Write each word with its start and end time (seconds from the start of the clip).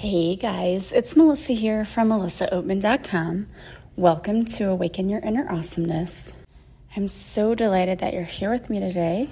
Hey 0.00 0.34
guys, 0.34 0.92
it's 0.92 1.14
Melissa 1.14 1.52
here 1.52 1.84
from 1.84 2.08
melissaoatman.com. 2.08 3.48
Welcome 3.96 4.46
to 4.46 4.70
Awaken 4.70 5.10
Your 5.10 5.20
Inner 5.20 5.46
Awesomeness. 5.52 6.32
I'm 6.96 7.06
so 7.06 7.54
delighted 7.54 7.98
that 7.98 8.14
you're 8.14 8.22
here 8.22 8.50
with 8.50 8.70
me 8.70 8.80
today. 8.80 9.28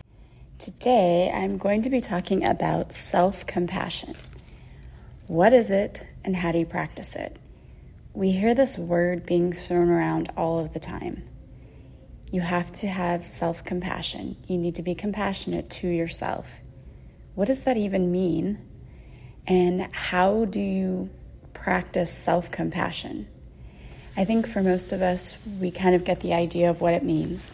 Today, 0.59 1.33
I'm 1.35 1.57
going 1.57 1.81
to 1.85 1.89
be 1.89 2.03
talking 2.03 2.45
about 2.45 2.93
self 2.93 3.47
compassion. 3.47 4.15
What 5.27 5.55
is 5.55 5.71
it 5.71 6.07
and 6.23 6.37
how 6.37 6.53
do 6.53 6.59
you 6.59 6.67
practice 6.67 7.17
it? 7.17 7.39
We 8.13 8.33
hear 8.33 8.55
this 8.55 8.77
word 8.77 9.25
being 9.25 9.55
thrown 9.55 9.89
around 9.89 10.31
all 10.37 10.59
of 10.59 10.75
the 10.75 10.81
time. 10.81 11.27
You 12.31 12.43
have 12.43 12.71
to 12.73 12.89
have 12.89 13.25
self 13.25 13.65
compassion. 13.65 14.37
You 14.47 14.59
need 14.59 14.75
to 14.75 14.83
be 14.83 14.95
compassionate 14.95 15.71
to 15.81 15.89
yourself. 15.89 16.59
What 17.35 17.47
does 17.47 17.63
that 17.63 17.79
even 17.79 18.13
mean? 18.13 18.68
And 19.49 19.89
how 19.95 20.45
do 20.45 20.61
you 20.61 21.09
practice 21.55 22.13
self 22.13 22.51
compassion? 22.51 23.27
I 24.15 24.27
think 24.27 24.47
for 24.47 24.63
most 24.63 24.93
of 24.93 25.01
us, 25.01 25.35
we 25.59 25.71
kind 25.71 25.95
of 25.95 26.05
get 26.05 26.21
the 26.21 26.35
idea 26.35 26.69
of 26.69 26.83
what 26.83 26.93
it 26.93 27.03
means. 27.03 27.51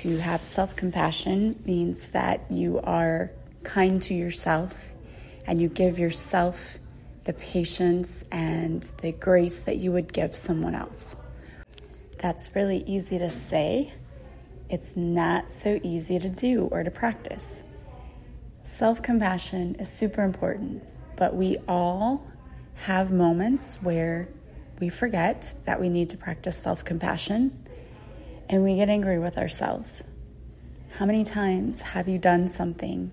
To 0.00 0.18
have 0.18 0.42
self 0.42 0.74
compassion 0.74 1.62
means 1.64 2.08
that 2.08 2.50
you 2.50 2.80
are 2.80 3.30
kind 3.62 4.02
to 4.02 4.14
yourself 4.14 4.90
and 5.46 5.60
you 5.60 5.68
give 5.68 6.00
yourself 6.00 6.78
the 7.24 7.32
patience 7.32 8.24
and 8.32 8.82
the 9.00 9.12
grace 9.12 9.60
that 9.60 9.76
you 9.76 9.92
would 9.92 10.12
give 10.12 10.34
someone 10.34 10.74
else. 10.74 11.14
That's 12.18 12.56
really 12.56 12.82
easy 12.88 13.18
to 13.18 13.30
say. 13.30 13.92
It's 14.68 14.96
not 14.96 15.52
so 15.52 15.78
easy 15.84 16.18
to 16.18 16.28
do 16.28 16.64
or 16.72 16.82
to 16.82 16.90
practice. 16.90 17.62
Self 18.62 19.00
compassion 19.00 19.76
is 19.76 19.88
super 19.88 20.22
important 20.24 20.82
but 21.20 21.36
we 21.36 21.58
all 21.68 22.26
have 22.86 23.12
moments 23.12 23.76
where 23.82 24.26
we 24.80 24.88
forget 24.88 25.52
that 25.66 25.78
we 25.78 25.90
need 25.90 26.08
to 26.08 26.16
practice 26.16 26.56
self 26.56 26.82
compassion 26.82 27.68
and 28.48 28.64
we 28.64 28.76
get 28.76 28.88
angry 28.88 29.18
with 29.18 29.36
ourselves. 29.36 30.02
How 30.96 31.04
many 31.04 31.22
times 31.22 31.82
have 31.82 32.08
you 32.08 32.18
done 32.18 32.48
something 32.48 33.12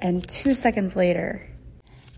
and 0.00 0.26
two 0.26 0.54
seconds 0.54 0.96
later, 0.96 1.46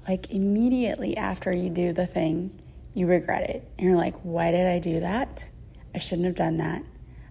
like 0.06 0.30
immediately 0.30 1.16
after 1.16 1.54
you 1.54 1.70
do 1.70 1.92
the 1.92 2.06
thing, 2.06 2.62
you 2.94 3.08
regret 3.08 3.50
it? 3.50 3.68
And 3.78 3.88
you're 3.88 3.98
like, 3.98 4.14
why 4.22 4.52
did 4.52 4.66
I 4.68 4.78
do 4.78 5.00
that? 5.00 5.44
I 5.92 5.98
shouldn't 5.98 6.26
have 6.26 6.36
done 6.36 6.58
that. 6.58 6.82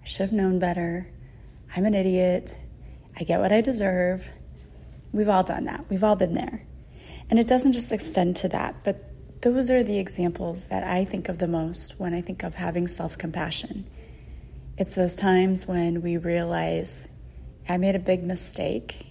I 0.04 0.06
should 0.06 0.23
have 0.23 0.34
known 0.34 0.59
better. 0.59 1.09
I'm 1.73 1.86
an 1.86 1.95
idiot. 1.95 2.59
I 3.17 3.23
get 3.23 3.39
what 3.39 3.54
I 3.54 3.61
deserve. 3.61 4.28
We've 5.14 5.30
all 5.30 5.44
done 5.44 5.64
that. 5.64 5.86
We've 5.89 6.04
all 6.04 6.17
been 6.17 6.34
there. 6.34 6.66
And 7.30 7.40
it 7.40 7.48
doesn't 7.48 7.74
just 7.74 7.92
extend 7.92 8.36
to 8.38 8.50
that, 8.50 8.84
but 8.84 9.06
those 9.42 9.70
are 9.70 9.84
the 9.84 10.00
examples 10.00 10.66
that 10.66 10.84
I 10.84 11.06
think 11.06 11.30
of 11.30 11.38
the 11.38 11.48
most 11.48 12.00
when 12.00 12.14
I 12.14 12.22
think 12.22 12.44
of 12.44 12.56
having 12.56 12.88
self 12.88 13.18
compassion. 13.18 13.88
It's 14.78 14.96
those 14.96 15.16
times 15.16 15.68
when 15.68 16.02
we 16.02 16.18
realize 16.18 17.08
I 17.68 17.78
made 17.78 17.96
a 17.96 18.00
big 18.00 18.24
mistake 18.24 19.06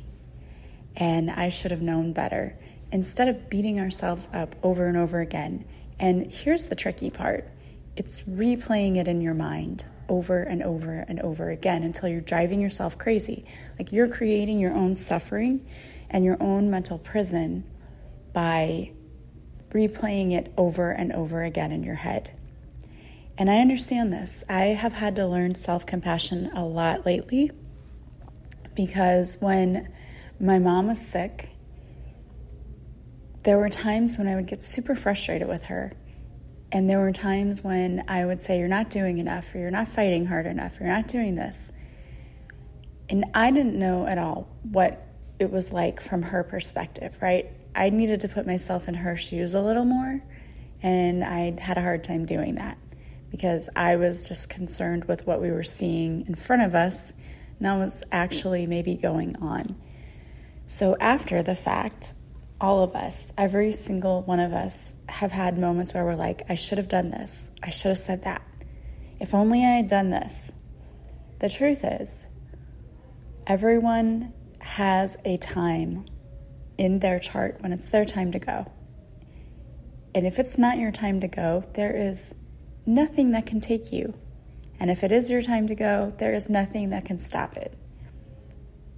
and 0.96 1.30
I 1.30 1.48
should 1.48 1.70
have 1.70 1.80
known 1.80 2.12
better 2.12 2.58
instead 2.90 3.28
of 3.28 3.48
beating 3.48 3.78
ourselves 3.78 4.28
up 4.32 4.56
over 4.62 4.86
and 4.86 4.96
over 4.96 5.20
again. 5.20 5.64
And 5.98 6.32
here's 6.32 6.66
the 6.66 6.74
tricky 6.74 7.10
part 7.10 7.48
it's 7.96 8.22
replaying 8.22 8.96
it 8.96 9.08
in 9.08 9.20
your 9.20 9.34
mind 9.34 9.86
over 10.08 10.42
and 10.42 10.62
over 10.62 11.04
and 11.08 11.20
over 11.20 11.50
again 11.50 11.82
until 11.82 12.08
you're 12.08 12.20
driving 12.20 12.60
yourself 12.60 12.96
crazy. 12.98 13.44
Like 13.78 13.92
you're 13.92 14.08
creating 14.08 14.58
your 14.58 14.72
own 14.72 14.94
suffering 14.94 15.66
and 16.10 16.24
your 16.24 16.36
own 16.40 16.70
mental 16.70 16.98
prison 16.98 17.64
by 18.32 18.92
replaying 19.70 20.32
it 20.32 20.52
over 20.56 20.90
and 20.90 21.12
over 21.12 21.42
again 21.42 21.72
in 21.72 21.82
your 21.82 21.96
head. 21.96 22.32
And 23.36 23.50
I 23.50 23.58
understand 23.58 24.12
this. 24.12 24.42
I 24.48 24.66
have 24.66 24.92
had 24.92 25.16
to 25.16 25.26
learn 25.26 25.54
self 25.54 25.86
compassion 25.86 26.50
a 26.54 26.64
lot 26.64 27.06
lately 27.06 27.52
because 28.74 29.36
when 29.40 29.92
my 30.40 30.58
mom 30.58 30.88
was 30.88 31.04
sick, 31.04 31.50
there 33.44 33.58
were 33.58 33.68
times 33.68 34.18
when 34.18 34.26
I 34.26 34.34
would 34.34 34.46
get 34.46 34.62
super 34.62 34.94
frustrated 34.94 35.48
with 35.48 35.64
her. 35.64 35.92
And 36.70 36.90
there 36.90 36.98
were 36.98 37.12
times 37.12 37.62
when 37.62 38.04
I 38.08 38.24
would 38.24 38.40
say, 38.40 38.58
You're 38.58 38.68
not 38.68 38.90
doing 38.90 39.18
enough, 39.18 39.54
or 39.54 39.58
you're 39.58 39.70
not 39.70 39.88
fighting 39.88 40.26
hard 40.26 40.46
enough, 40.46 40.80
or 40.80 40.84
you're 40.84 40.92
not 40.92 41.08
doing 41.08 41.34
this. 41.34 41.72
And 43.08 43.24
I 43.34 43.50
didn't 43.50 43.78
know 43.78 44.06
at 44.06 44.18
all 44.18 44.48
what 44.62 45.06
it 45.38 45.50
was 45.50 45.72
like 45.72 46.00
from 46.00 46.22
her 46.22 46.42
perspective, 46.42 47.16
right? 47.22 47.50
I 47.74 47.90
needed 47.90 48.20
to 48.20 48.28
put 48.28 48.46
myself 48.46 48.88
in 48.88 48.94
her 48.94 49.16
shoes 49.16 49.54
a 49.54 49.60
little 49.60 49.84
more, 49.84 50.22
and 50.82 51.24
I 51.24 51.60
had 51.60 51.78
a 51.78 51.82
hard 51.82 52.04
time 52.04 52.26
doing 52.26 52.56
that 52.56 52.78
because 53.30 53.68
I 53.76 53.96
was 53.96 54.28
just 54.28 54.48
concerned 54.48 55.04
with 55.04 55.26
what 55.26 55.40
we 55.40 55.50
were 55.50 55.62
seeing 55.62 56.26
in 56.26 56.34
front 56.34 56.62
of 56.62 56.74
us, 56.74 57.12
and 57.60 57.80
was 57.80 58.04
actually 58.10 58.66
maybe 58.66 58.94
going 58.94 59.36
on. 59.36 59.76
So, 60.66 60.96
after 61.00 61.42
the 61.42 61.54
fact, 61.54 62.12
all 62.60 62.82
of 62.82 62.94
us, 62.94 63.32
every 63.38 63.72
single 63.72 64.22
one 64.22 64.40
of 64.40 64.52
us, 64.52 64.92
have 65.08 65.32
had 65.32 65.58
moments 65.58 65.94
where 65.94 66.04
we're 66.04 66.14
like, 66.14 66.42
I 66.48 66.54
should 66.54 66.78
have 66.78 66.88
done 66.88 67.10
this. 67.10 67.50
I 67.62 67.70
should 67.70 67.88
have 67.88 67.98
said 67.98 68.24
that. 68.24 68.42
If 69.20 69.34
only 69.34 69.64
I 69.64 69.76
had 69.76 69.88
done 69.88 70.10
this. 70.10 70.52
The 71.40 71.48
truth 71.48 71.84
is, 71.84 72.26
everyone 73.46 74.32
has 74.60 75.16
a 75.24 75.36
time 75.36 76.04
in 76.78 77.00
their 77.00 77.18
chart 77.18 77.56
when 77.60 77.72
it's 77.72 77.88
their 77.88 78.04
time 78.04 78.32
to 78.32 78.38
go. 78.38 78.70
And 80.14 80.26
if 80.26 80.38
it's 80.38 80.56
not 80.56 80.78
your 80.78 80.92
time 80.92 81.20
to 81.20 81.28
go, 81.28 81.64
there 81.74 81.94
is 81.94 82.34
nothing 82.86 83.32
that 83.32 83.44
can 83.44 83.60
take 83.60 83.92
you. 83.92 84.14
And 84.80 84.90
if 84.90 85.04
it 85.04 85.12
is 85.12 85.30
your 85.30 85.42
time 85.42 85.66
to 85.68 85.74
go, 85.74 86.14
there 86.18 86.32
is 86.32 86.48
nothing 86.48 86.90
that 86.90 87.04
can 87.04 87.18
stop 87.18 87.56
it. 87.56 87.76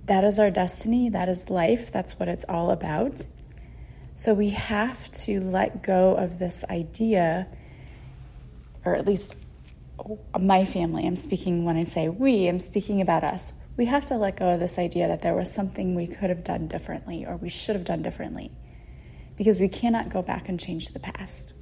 That 0.05 0.25
is 0.25 0.39
our 0.39 0.51
destiny. 0.51 1.09
That 1.09 1.29
is 1.29 1.51
life. 1.51 1.91
That's 1.91 2.19
what 2.19 2.29
it's 2.29 2.45
all 2.49 2.71
about. 2.71 3.27
So 4.15 4.35
we 4.35 4.51
have 4.51 5.11
to 5.13 5.41
let 5.41 5.83
go 5.83 6.15
of 6.15 6.39
this 6.39 6.65
idea, 6.65 7.47
or 8.85 8.95
at 8.95 9.07
least 9.07 9.37
my 10.39 10.65
family. 10.65 11.07
I'm 11.07 11.17
speaking 11.17 11.65
when 11.65 11.77
I 11.77 11.85
say 11.85 12.09
we, 12.09 12.47
I'm 12.47 12.61
speaking 12.61 13.01
about 13.01 13.25
us 13.25 13.53
we 13.81 13.87
have 13.87 14.05
to 14.05 14.15
let 14.15 14.37
go 14.37 14.51
of 14.51 14.61
this 14.61 14.79
idea 14.79 15.09
that 15.09 15.23
there 15.23 15.35
was 15.35 15.51
something 15.51 15.95
we 15.95 16.07
could 16.07 16.29
have 16.29 16.45
done 16.45 16.69
differently 16.69 17.25
or 17.25 17.39
we 17.39 17.49
should 17.49 17.75
have 17.75 17.85
done 17.87 18.03
differently 18.03 18.53
because 19.39 19.59
we 19.59 19.69
cannot 19.69 20.11
go 20.11 20.21
back 20.21 20.51
and 20.51 20.61
change 20.61 20.89
the 20.89 20.99
past. 20.99 21.55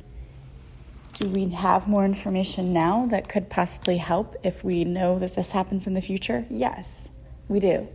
Do 1.12 1.28
we 1.28 1.50
have 1.50 1.86
more 1.86 2.04
information 2.04 2.72
now 2.72 3.06
that 3.10 3.28
could 3.28 3.48
possibly 3.48 3.98
help 3.98 4.34
if 4.42 4.64
we 4.64 4.82
know 4.82 5.20
that 5.20 5.36
this 5.36 5.52
happens 5.52 5.86
in 5.86 5.94
the 5.94 6.00
future? 6.00 6.44
Yes, 6.50 7.08
we 7.46 7.60
do. 7.60 7.86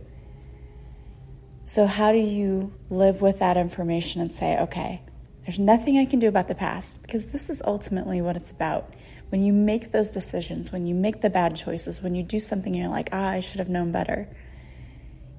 So, 1.66 1.86
how 1.86 2.10
do 2.10 2.18
you 2.18 2.72
live 2.88 3.20
with 3.20 3.40
that 3.40 3.58
information 3.58 4.22
and 4.22 4.32
say, 4.32 4.58
okay, 4.58 5.02
there's 5.44 5.58
nothing 5.58 5.98
I 5.98 6.06
can 6.06 6.18
do 6.18 6.28
about 6.28 6.48
the 6.48 6.54
past? 6.54 7.02
Because 7.02 7.26
this 7.26 7.50
is 7.50 7.62
ultimately 7.66 8.22
what 8.22 8.36
it's 8.36 8.50
about 8.50 8.90
when 9.30 9.42
you 9.42 9.52
make 9.52 9.92
those 9.92 10.12
decisions, 10.12 10.70
when 10.70 10.86
you 10.86 10.94
make 10.94 11.20
the 11.20 11.30
bad 11.30 11.56
choices, 11.56 12.02
when 12.02 12.14
you 12.14 12.22
do 12.22 12.40
something 12.40 12.72
and 12.74 12.82
you're 12.82 12.92
like, 12.92 13.08
ah, 13.12 13.30
I 13.30 13.40
should 13.40 13.58
have 13.58 13.68
known 13.68 13.90
better, 13.90 14.28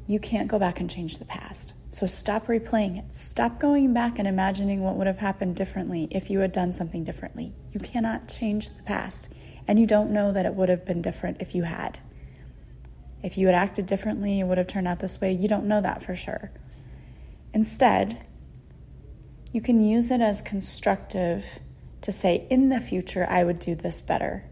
you 0.08 0.20
can't 0.20 0.48
go 0.48 0.60
back 0.60 0.80
and 0.80 0.90
change 0.90 1.18
the 1.18 1.26
past. 1.26 1.74
So 1.90 2.06
stop 2.06 2.48
replaying 2.48 3.00
it. 3.00 3.14
Stop 3.14 3.60
going 3.60 3.94
back 3.94 4.20
and 4.20 4.28
imagining 4.28 4.82
what 4.82 4.96
would 4.98 5.08
have 5.08 5.20
happened 5.20 5.56
differently 5.56 6.08
if 6.12 6.30
you 6.30 6.40
had 6.40 6.52
done 6.52 6.74
something 6.74 7.04
differently. 7.04 7.54
You 7.72 7.80
cannot 7.80 8.28
change 8.28 8.70
the 8.70 8.84
past, 8.84 9.34
and 9.68 9.80
you 9.80 9.88
don't 9.88 10.12
know 10.12 10.32
that 10.32 10.46
it 10.46 10.54
would 10.54 10.70
have 10.70 10.86
been 10.86 11.02
different 11.02 11.38
if 11.40 11.56
you 11.56 11.64
had. 11.64 12.00
If 13.24 13.38
you 13.38 13.48
had 13.48 13.56
acted 13.56 13.88
differently, 13.88 14.40
it 14.40 14.44
would 14.44 14.60
have 14.60 14.68
turned 14.68 14.88
out 14.88 15.00
this 15.00 15.20
way. 15.20 15.34
You 15.34 15.48
don't 15.48 15.66
know 15.66 15.82
that 15.82 16.04
for 16.04 16.16
sure. 16.16 16.52
Instead, 17.54 18.24
you 19.52 19.62
can 19.62 19.82
use 19.82 20.12
it 20.12 20.22
as 20.22 20.42
constructive 20.42 21.46
to 22.06 22.12
say, 22.12 22.46
in 22.50 22.70
the 22.70 22.80
future, 22.80 23.26
I 23.30 23.44
would 23.44 23.60
do 23.60 23.76
this 23.76 24.02
better. 24.02 24.44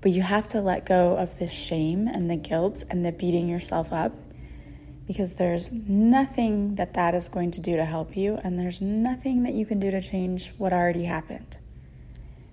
But 0.00 0.10
you 0.12 0.22
have 0.22 0.46
to 0.48 0.60
let 0.60 0.86
go 0.86 1.16
of 1.16 1.38
the 1.38 1.48
shame 1.48 2.08
and 2.08 2.30
the 2.30 2.36
guilt 2.36 2.84
and 2.90 3.04
the 3.04 3.12
beating 3.12 3.48
yourself 3.48 3.92
up 3.92 4.12
because 5.06 5.34
there's 5.34 5.72
nothing 5.72 6.76
that 6.76 6.94
that 6.94 7.14
is 7.14 7.28
going 7.28 7.52
to 7.52 7.60
do 7.60 7.76
to 7.76 7.84
help 7.84 8.16
you, 8.16 8.40
and 8.42 8.58
there's 8.58 8.80
nothing 8.80 9.44
that 9.44 9.54
you 9.54 9.64
can 9.64 9.78
do 9.78 9.90
to 9.90 10.00
change 10.00 10.52
what 10.58 10.72
already 10.72 11.04
happened. 11.04 11.58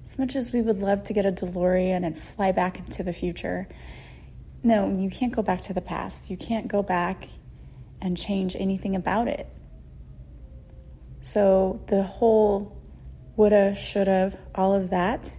As 0.03 0.19
much 0.19 0.35
as 0.35 0.51
we 0.51 0.61
would 0.61 0.79
love 0.79 1.03
to 1.03 1.13
get 1.13 1.25
a 1.25 1.31
DeLorean 1.31 2.05
and 2.05 2.15
fly 2.17 2.51
back 2.51 2.77
into 2.77 3.01
the 3.01 3.13
future, 3.13 3.67
no, 4.61 4.95
you 4.95 5.09
can't 5.09 5.33
go 5.33 5.41
back 5.41 5.61
to 5.61 5.73
the 5.73 5.81
past. 5.81 6.29
You 6.29 6.37
can't 6.37 6.67
go 6.67 6.83
back 6.83 7.27
and 8.01 8.15
change 8.15 8.55
anything 8.55 8.95
about 8.95 9.27
it. 9.27 9.47
So 11.21 11.81
the 11.87 12.03
whole 12.03 12.82
woulda, 13.35 13.75
shoulda, 13.75 14.37
all 14.55 14.73
of 14.73 14.89
that, 14.89 15.35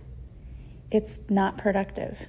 it's 0.91 1.29
not 1.29 1.59
productive. 1.59 2.27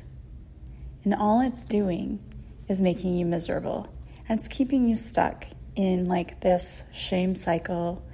And 1.04 1.14
all 1.14 1.42
it's 1.42 1.66
doing 1.66 2.20
is 2.68 2.82
making 2.82 3.16
you 3.16 3.26
miserable. 3.26 3.88
And 4.28 4.40
it's 4.40 4.48
keeping 4.48 4.90
you 4.90 4.96
stuck 4.96 5.46
in 5.76 6.08
like 6.08 6.42
this 6.42 6.84
shame 6.94 7.36
cycle 7.36 8.06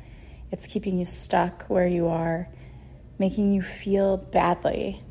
it's 0.52 0.68
keeping 0.68 1.00
you 1.00 1.06
stuck 1.06 1.64
where 1.68 1.88
you 1.88 2.10
are, 2.10 2.50
making 3.18 3.54
you 3.54 3.62
feel 3.62 4.18
badly. 4.18 5.02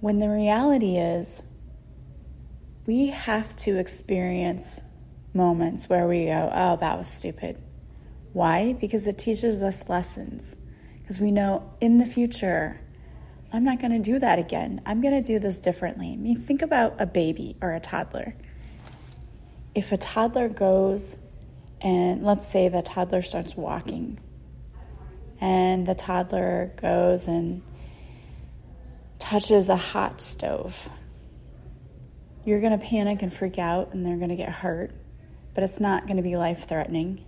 When 0.00 0.18
the 0.18 0.28
reality 0.28 0.96
is, 0.96 1.42
we 2.84 3.08
have 3.08 3.54
to 3.56 3.78
experience 3.78 4.80
moments 5.32 5.88
where 5.88 6.08
we 6.08 6.26
go, 6.26 6.50
oh, 6.52 6.76
that 6.76 6.98
was 6.98 7.08
stupid. 7.08 7.62
Why? 8.32 8.72
Because 8.72 9.06
it 9.06 9.18
teaches 9.18 9.62
us 9.62 9.88
lessons. 9.88 10.56
Because 11.06 11.20
we 11.20 11.30
know 11.30 11.72
in 11.80 11.98
the 11.98 12.04
future, 12.04 12.80
I'm 13.52 13.62
not 13.62 13.78
going 13.78 13.92
to 13.92 14.00
do 14.00 14.18
that 14.18 14.40
again. 14.40 14.80
I'm 14.84 15.00
going 15.00 15.14
to 15.14 15.22
do 15.22 15.38
this 15.38 15.60
differently. 15.60 16.12
I 16.12 16.16
mean, 16.16 16.34
think 16.34 16.62
about 16.62 17.00
a 17.00 17.06
baby 17.06 17.56
or 17.62 17.72
a 17.72 17.78
toddler. 17.78 18.34
If 19.72 19.92
a 19.92 19.96
toddler 19.96 20.48
goes 20.48 21.16
and 21.80 22.24
let's 22.24 22.48
say 22.48 22.68
the 22.68 22.82
toddler 22.82 23.22
starts 23.22 23.56
walking, 23.56 24.18
and 25.40 25.86
the 25.86 25.94
toddler 25.94 26.72
goes 26.76 27.28
and 27.28 27.62
touches 29.20 29.68
a 29.68 29.76
hot 29.76 30.20
stove, 30.20 30.88
you're 32.44 32.60
going 32.60 32.76
to 32.76 32.84
panic 32.84 33.22
and 33.22 33.32
freak 33.32 33.58
out, 33.58 33.92
and 33.92 34.04
they're 34.04 34.16
going 34.16 34.30
to 34.30 34.36
get 34.36 34.48
hurt, 34.48 34.90
but 35.54 35.62
it's 35.62 35.78
not 35.78 36.06
going 36.06 36.16
to 36.16 36.22
be 36.22 36.36
life 36.36 36.66
threatening. 36.66 37.24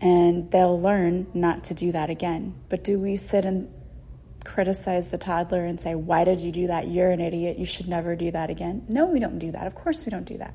And 0.00 0.50
they'll 0.50 0.80
learn 0.80 1.26
not 1.34 1.64
to 1.64 1.74
do 1.74 1.92
that 1.92 2.10
again. 2.10 2.54
But 2.68 2.84
do 2.84 2.98
we 2.98 3.16
sit 3.16 3.44
and 3.44 3.72
criticize 4.44 5.10
the 5.10 5.18
toddler 5.18 5.64
and 5.64 5.80
say, 5.80 5.94
Why 5.94 6.24
did 6.24 6.40
you 6.40 6.52
do 6.52 6.68
that? 6.68 6.88
You're 6.88 7.10
an 7.10 7.20
idiot. 7.20 7.58
You 7.58 7.64
should 7.64 7.88
never 7.88 8.14
do 8.14 8.30
that 8.30 8.50
again. 8.50 8.86
No, 8.88 9.06
we 9.06 9.18
don't 9.18 9.38
do 9.38 9.52
that. 9.52 9.66
Of 9.66 9.74
course, 9.74 10.04
we 10.04 10.10
don't 10.10 10.24
do 10.24 10.38
that. 10.38 10.54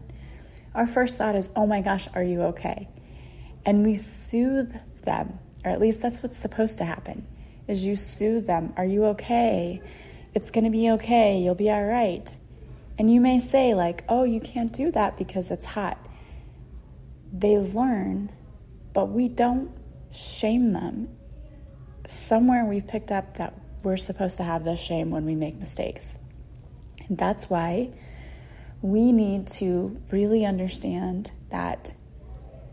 Our 0.73 0.87
first 0.87 1.17
thought 1.17 1.35
is, 1.35 1.49
Oh 1.55 1.67
my 1.67 1.81
gosh, 1.81 2.07
are 2.15 2.23
you 2.23 2.41
okay? 2.43 2.87
And 3.65 3.85
we 3.85 3.95
soothe 3.95 4.75
them, 5.03 5.39
or 5.63 5.71
at 5.71 5.79
least 5.79 6.01
that's 6.01 6.23
what's 6.23 6.37
supposed 6.37 6.77
to 6.79 6.85
happen. 6.85 7.27
Is 7.67 7.85
you 7.85 7.95
soothe 7.95 8.45
them. 8.47 8.73
Are 8.75 8.85
you 8.85 9.05
okay? 9.05 9.81
It's 10.33 10.51
going 10.51 10.65
to 10.65 10.69
be 10.69 10.91
okay. 10.91 11.39
You'll 11.39 11.55
be 11.55 11.69
all 11.69 11.83
right. 11.83 12.35
And 12.97 13.11
you 13.11 13.21
may 13.21 13.39
say, 13.39 13.73
like, 13.73 14.03
oh, 14.09 14.23
you 14.23 14.39
can't 14.39 14.71
do 14.71 14.91
that 14.91 15.17
because 15.17 15.49
it's 15.49 15.65
hot. 15.65 15.97
They 17.31 17.57
learn, 17.57 18.31
but 18.93 19.07
we 19.07 19.27
don't 19.27 19.71
shame 20.11 20.73
them. 20.73 21.09
Somewhere 22.07 22.65
we 22.65 22.81
picked 22.81 23.11
up 23.11 23.37
that 23.37 23.53
we're 23.81 23.97
supposed 23.97 24.37
to 24.37 24.43
have 24.43 24.63
this 24.63 24.79
shame 24.79 25.09
when 25.09 25.25
we 25.25 25.35
make 25.35 25.57
mistakes. 25.57 26.17
And 27.07 27.17
that's 27.17 27.49
why 27.49 27.91
we 28.81 29.11
need 29.11 29.47
to 29.47 29.99
really 30.11 30.45
understand 30.45 31.31
that 31.49 31.93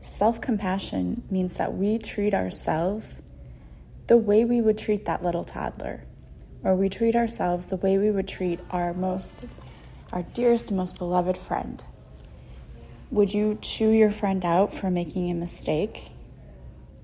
self 0.01 0.41
compassion 0.41 1.23
means 1.31 1.57
that 1.57 1.75
we 1.75 1.99
treat 1.99 2.35
ourselves 2.35 3.23
the 4.07 4.17
way 4.17 4.45
we 4.45 4.61
would 4.61 4.77
treat 4.77 5.05
that 5.05 5.23
little 5.23 5.45
toddler, 5.45 6.05
or 6.65 6.75
we 6.75 6.89
treat 6.89 7.15
ourselves 7.15 7.69
the 7.69 7.77
way 7.77 7.97
we 7.97 8.11
would 8.11 8.27
treat 8.27 8.59
our 8.71 8.93
most, 8.93 9.45
our 10.13 10.23
dearest, 10.23 10.73
most 10.73 10.99
beloved 10.99 11.37
friend. 11.37 11.85
Would 13.11 13.35
you 13.35 13.59
chew 13.61 13.91
your 13.91 14.13
friend 14.13 14.45
out 14.45 14.73
for 14.73 14.89
making 14.89 15.31
a 15.31 15.35
mistake? 15.35 16.13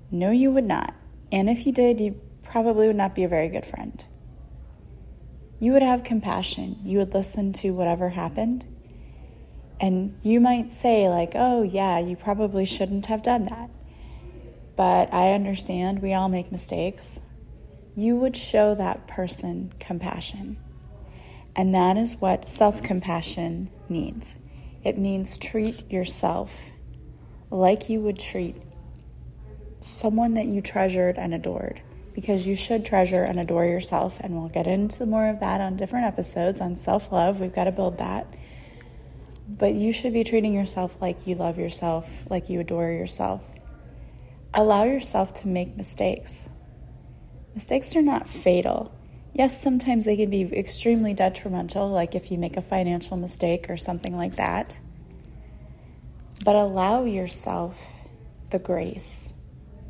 No, 0.09 0.31
you 0.31 0.51
would 0.51 0.63
not. 0.63 0.93
And 1.33 1.49
if 1.49 1.65
you 1.65 1.73
did, 1.73 1.99
you 1.99 2.19
probably 2.43 2.87
would 2.87 2.95
not 2.95 3.13
be 3.13 3.25
a 3.25 3.27
very 3.27 3.49
good 3.49 3.65
friend. 3.65 4.03
You 5.59 5.73
would 5.73 5.81
have 5.81 6.05
compassion. 6.05 6.79
You 6.85 6.99
would 6.99 7.13
listen 7.13 7.51
to 7.53 7.71
whatever 7.71 8.09
happened. 8.09 8.65
And 9.81 10.17
you 10.23 10.39
might 10.39 10.71
say, 10.71 11.09
like, 11.09 11.33
oh, 11.35 11.63
yeah, 11.63 11.99
you 11.99 12.15
probably 12.15 12.63
shouldn't 12.63 13.07
have 13.07 13.21
done 13.21 13.43
that. 13.45 13.69
But 14.77 15.13
I 15.13 15.33
understand 15.33 16.01
we 16.01 16.13
all 16.13 16.29
make 16.29 16.53
mistakes. 16.53 17.19
You 17.95 18.15
would 18.15 18.37
show 18.37 18.75
that 18.75 19.07
person 19.07 19.73
compassion. 19.77 20.57
And 21.53 21.75
that 21.75 21.97
is 21.97 22.15
what 22.15 22.45
self 22.45 22.81
compassion 22.81 23.71
means 23.89 24.37
it 24.83 24.97
means 24.97 25.37
treat 25.37 25.89
yourself 25.91 26.71
like 27.49 27.89
you 27.89 28.01
would 28.01 28.19
treat 28.19 28.55
someone 29.79 30.33
that 30.33 30.45
you 30.45 30.61
treasured 30.61 31.17
and 31.17 31.33
adored 31.33 31.81
because 32.13 32.47
you 32.47 32.55
should 32.55 32.83
treasure 32.83 33.23
and 33.23 33.39
adore 33.39 33.65
yourself. 33.65 34.19
And 34.19 34.35
we'll 34.35 34.49
get 34.49 34.65
into 34.65 35.05
more 35.05 35.29
of 35.29 35.39
that 35.39 35.61
on 35.61 35.77
different 35.77 36.07
episodes 36.07 36.59
on 36.59 36.75
self 36.75 37.11
love. 37.11 37.39
We've 37.39 37.53
got 37.53 37.65
to 37.65 37.71
build 37.71 37.99
that. 37.99 38.35
But 39.47 39.75
you 39.75 39.93
should 39.93 40.13
be 40.13 40.23
treating 40.23 40.53
yourself 40.53 40.99
like 40.99 41.27
you 41.27 41.35
love 41.35 41.59
yourself, 41.59 42.25
like 42.29 42.49
you 42.49 42.59
adore 42.59 42.89
yourself. 42.89 43.47
Allow 44.51 44.85
yourself 44.85 45.31
to 45.35 45.47
make 45.47 45.77
mistakes. 45.77 46.49
Mistakes 47.53 47.95
are 47.95 48.01
not 48.01 48.27
fatal. 48.27 48.96
Yes, 49.37 49.61
sometimes 49.61 50.05
they 50.05 50.17
can 50.17 50.31
be 50.31 50.41
extremely 50.41 51.13
detrimental, 51.13 51.89
like 51.89 52.15
if 52.15 52.31
you 52.31 52.39
make 52.39 52.57
a 52.57 52.61
financial 52.63 53.17
mistake 53.17 53.69
or 53.69 53.77
something 53.77 54.17
like 54.17 54.37
that. 54.37 54.81
But 56.43 56.55
allow 56.55 57.03
yourself 57.03 57.79
the 58.49 58.57
grace 58.57 59.35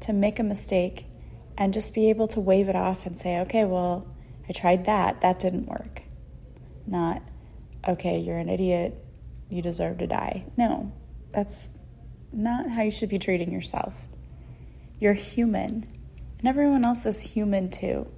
to 0.01 0.11
make 0.11 0.39
a 0.39 0.43
mistake 0.43 1.05
and 1.57 1.73
just 1.73 1.93
be 1.93 2.09
able 2.09 2.27
to 2.27 2.41
wave 2.41 2.67
it 2.67 2.75
off 2.75 3.05
and 3.05 3.17
say, 3.17 3.39
okay, 3.39 3.63
well, 3.63 4.05
I 4.49 4.51
tried 4.51 4.83
that, 4.83 5.21
that 5.21 5.39
didn't 5.39 5.69
work. 5.69 6.01
Not, 6.85 7.21
okay, 7.87 8.19
you're 8.19 8.39
an 8.39 8.49
idiot, 8.49 9.01
you 9.49 9.61
deserve 9.61 9.99
to 9.99 10.07
die. 10.07 10.43
No, 10.57 10.91
that's 11.31 11.69
not 12.33 12.69
how 12.69 12.81
you 12.81 12.91
should 12.91 13.09
be 13.09 13.17
treating 13.17 13.53
yourself. 13.53 14.01
You're 14.99 15.13
human, 15.13 15.87
and 16.39 16.47
everyone 16.49 16.83
else 16.83 17.05
is 17.05 17.21
human 17.21 17.69
too. 17.69 18.11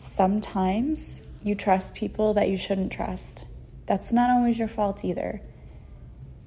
Sometimes 0.00 1.26
you 1.42 1.54
trust 1.54 1.94
people 1.94 2.34
that 2.34 2.48
you 2.48 2.56
shouldn't 2.56 2.92
trust. 2.92 3.46
That's 3.86 4.12
not 4.12 4.30
always 4.30 4.58
your 4.58 4.68
fault 4.68 5.04
either. 5.04 5.42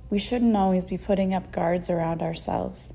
We 0.09 0.17
shouldn't 0.17 0.55
always 0.55 0.85
be 0.85 0.97
putting 0.97 1.33
up 1.33 1.51
guards 1.51 1.89
around 1.89 2.21
ourselves 2.21 2.93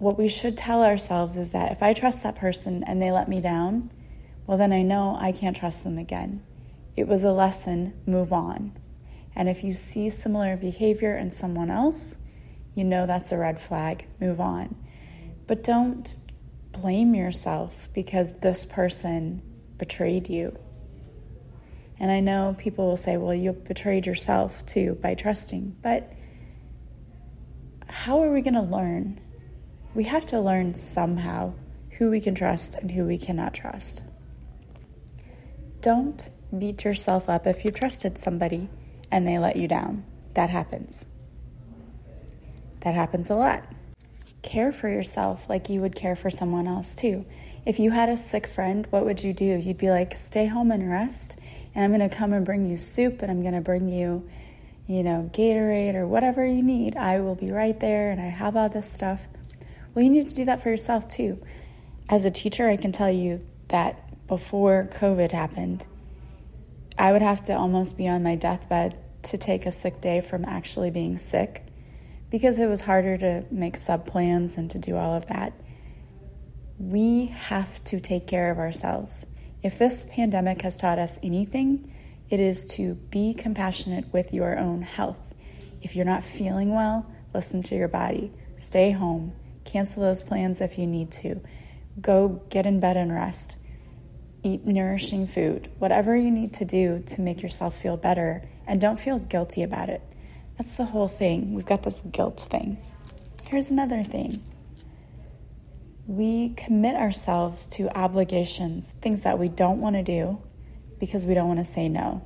what 0.00 0.18
we 0.18 0.28
should 0.28 0.56
tell 0.56 0.82
ourselves 0.82 1.36
is 1.36 1.52
that 1.52 1.72
if 1.72 1.82
I 1.82 1.92
trust 1.92 2.22
that 2.22 2.34
person 2.34 2.82
and 2.84 3.00
they 3.00 3.12
let 3.12 3.28
me 3.28 3.40
down, 3.40 3.90
well, 4.46 4.56
then 4.56 4.72
I 4.72 4.82
know 4.82 5.16
I 5.20 5.30
can't 5.30 5.54
trust 5.54 5.84
them 5.84 5.98
again. 5.98 6.42
It 6.96 7.06
was 7.06 7.22
a 7.22 7.32
lesson, 7.32 7.92
move 8.06 8.32
on. 8.32 8.72
And 9.36 9.48
if 9.48 9.62
you 9.62 9.74
see 9.74 10.08
similar 10.08 10.56
behavior 10.56 11.16
in 11.16 11.30
someone 11.30 11.70
else, 11.70 12.16
you 12.74 12.82
know 12.82 13.06
that's 13.06 13.30
a 13.30 13.36
red 13.36 13.60
flag, 13.60 14.06
move 14.20 14.40
on. 14.40 14.74
But 15.46 15.62
don't 15.62 16.16
blame 16.72 17.14
yourself 17.14 17.88
because 17.94 18.34
this 18.40 18.64
person 18.64 19.42
betrayed 19.78 20.28
you. 20.28 20.56
And 21.98 22.10
I 22.10 22.20
know 22.20 22.56
people 22.58 22.86
will 22.86 22.96
say, 22.96 23.16
well, 23.16 23.34
you 23.34 23.52
betrayed 23.52 24.06
yourself 24.06 24.64
too 24.64 24.98
by 25.02 25.14
trusting. 25.14 25.76
But 25.82 26.12
how 27.88 28.22
are 28.22 28.32
we 28.32 28.40
going 28.40 28.54
to 28.54 28.62
learn 28.62 29.20
we 29.94 30.04
have 30.04 30.26
to 30.26 30.40
learn 30.40 30.74
somehow 30.74 31.52
who 31.98 32.10
we 32.10 32.20
can 32.20 32.34
trust 32.34 32.76
and 32.76 32.90
who 32.90 33.04
we 33.04 33.18
cannot 33.18 33.54
trust. 33.54 34.02
Don't 35.80 36.30
beat 36.56 36.84
yourself 36.84 37.28
up 37.28 37.46
if 37.46 37.64
you 37.64 37.70
trusted 37.70 38.16
somebody 38.18 38.68
and 39.10 39.26
they 39.26 39.38
let 39.38 39.56
you 39.56 39.66
down. 39.66 40.04
That 40.34 40.50
happens. 40.50 41.04
That 42.80 42.94
happens 42.94 43.30
a 43.30 43.34
lot. 43.34 43.64
Care 44.42 44.72
for 44.72 44.88
yourself 44.88 45.48
like 45.48 45.68
you 45.68 45.80
would 45.80 45.94
care 45.94 46.16
for 46.16 46.30
someone 46.30 46.66
else 46.66 46.94
too. 46.94 47.26
If 47.66 47.78
you 47.78 47.90
had 47.90 48.08
a 48.08 48.16
sick 48.16 48.46
friend, 48.46 48.86
what 48.90 49.04
would 49.04 49.22
you 49.22 49.34
do? 49.34 49.44
You'd 49.44 49.76
be 49.76 49.90
like, 49.90 50.16
stay 50.16 50.46
home 50.46 50.70
and 50.70 50.88
rest, 50.90 51.38
and 51.74 51.84
I'm 51.84 51.90
going 51.96 52.08
to 52.08 52.14
come 52.14 52.32
and 52.32 52.44
bring 52.44 52.64
you 52.64 52.78
soup, 52.78 53.20
and 53.20 53.30
I'm 53.30 53.42
going 53.42 53.54
to 53.54 53.60
bring 53.60 53.88
you, 53.88 54.28
you 54.86 55.02
know, 55.02 55.30
Gatorade 55.34 55.94
or 55.94 56.06
whatever 56.06 56.46
you 56.46 56.62
need. 56.62 56.96
I 56.96 57.20
will 57.20 57.34
be 57.34 57.50
right 57.50 57.78
there, 57.78 58.10
and 58.10 58.20
I 58.20 58.28
have 58.28 58.56
all 58.56 58.70
this 58.70 58.90
stuff. 58.90 59.22
Well, 59.94 60.04
you 60.04 60.10
need 60.10 60.30
to 60.30 60.36
do 60.36 60.46
that 60.46 60.62
for 60.62 60.70
yourself 60.70 61.06
too. 61.06 61.42
As 62.08 62.24
a 62.24 62.30
teacher, 62.30 62.66
I 62.66 62.76
can 62.76 62.92
tell 62.92 63.10
you 63.10 63.46
that 63.68 64.26
before 64.26 64.88
COVID 64.90 65.32
happened, 65.32 65.86
I 66.98 67.12
would 67.12 67.22
have 67.22 67.42
to 67.44 67.52
almost 67.52 67.98
be 67.98 68.08
on 68.08 68.22
my 68.22 68.36
deathbed 68.36 68.96
to 69.24 69.36
take 69.36 69.66
a 69.66 69.72
sick 69.72 70.00
day 70.00 70.20
from 70.20 70.44
actually 70.44 70.90
being 70.90 71.18
sick 71.18 71.66
because 72.30 72.58
it 72.58 72.66
was 72.66 72.80
harder 72.80 73.18
to 73.18 73.44
make 73.50 73.76
sub 73.76 74.06
plans 74.06 74.56
and 74.56 74.70
to 74.70 74.78
do 74.78 74.96
all 74.96 75.14
of 75.14 75.26
that. 75.26 75.52
We 76.78 77.26
have 77.26 77.82
to 77.84 78.00
take 78.00 78.26
care 78.26 78.50
of 78.50 78.58
ourselves. 78.58 79.26
If 79.62 79.78
this 79.78 80.06
pandemic 80.14 80.62
has 80.62 80.78
taught 80.78 80.98
us 80.98 81.18
anything, 81.22 81.92
it 82.30 82.40
is 82.40 82.64
to 82.76 82.94
be 82.94 83.34
compassionate 83.34 84.12
with 84.12 84.32
your 84.32 84.58
own 84.58 84.82
health. 84.82 85.34
If 85.82 85.96
you're 85.96 86.04
not 86.04 86.22
feeling 86.22 86.74
well, 86.74 87.10
listen 87.34 87.62
to 87.64 87.74
your 87.74 87.88
body. 87.88 88.32
Stay 88.56 88.92
home. 88.92 89.32
Cancel 89.64 90.02
those 90.02 90.22
plans 90.22 90.60
if 90.60 90.78
you 90.78 90.86
need 90.86 91.10
to. 91.12 91.40
Go 92.00 92.42
get 92.48 92.66
in 92.66 92.80
bed 92.80 92.96
and 92.96 93.12
rest. 93.12 93.56
Eat 94.42 94.64
nourishing 94.64 95.26
food. 95.26 95.70
Whatever 95.78 96.16
you 96.16 96.30
need 96.30 96.54
to 96.54 96.64
do 96.64 97.02
to 97.08 97.20
make 97.20 97.42
yourself 97.42 97.76
feel 97.78 97.96
better, 97.96 98.48
and 98.66 98.80
don't 98.80 98.98
feel 98.98 99.18
guilty 99.18 99.62
about 99.62 99.90
it. 99.90 100.02
That's 100.60 100.76
the 100.76 100.84
whole 100.84 101.08
thing. 101.08 101.54
We've 101.54 101.64
got 101.64 101.84
this 101.84 102.02
guilt 102.02 102.38
thing. 102.38 102.76
Here's 103.44 103.70
another 103.70 104.02
thing 104.02 104.42
we 106.06 106.50
commit 106.50 106.96
ourselves 106.96 107.66
to 107.68 107.88
obligations, 107.96 108.90
things 109.00 109.22
that 109.22 109.38
we 109.38 109.48
don't 109.48 109.80
want 109.80 109.96
to 109.96 110.02
do 110.02 110.38
because 110.98 111.24
we 111.24 111.32
don't 111.32 111.48
want 111.48 111.60
to 111.60 111.64
say 111.64 111.88
no. 111.88 112.20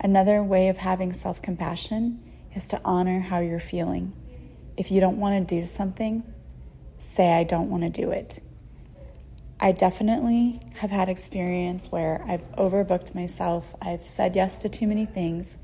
Another 0.00 0.42
way 0.42 0.66
of 0.66 0.78
having 0.78 1.12
self 1.12 1.40
compassion 1.40 2.20
is 2.52 2.66
to 2.66 2.80
honor 2.84 3.20
how 3.20 3.38
you're 3.38 3.60
feeling. 3.60 4.12
If 4.76 4.90
you 4.90 5.00
don't 5.00 5.18
want 5.18 5.48
to 5.48 5.60
do 5.60 5.68
something, 5.68 6.24
say, 6.98 7.32
I 7.32 7.44
don't 7.44 7.70
want 7.70 7.84
to 7.84 7.90
do 7.90 8.10
it. 8.10 8.40
I 9.60 9.70
definitely 9.70 10.58
have 10.78 10.90
had 10.90 11.08
experience 11.08 11.92
where 11.92 12.24
I've 12.26 12.50
overbooked 12.56 13.14
myself, 13.14 13.72
I've 13.80 14.04
said 14.04 14.34
yes 14.34 14.62
to 14.62 14.68
too 14.68 14.88
many 14.88 15.06
things, 15.06 15.58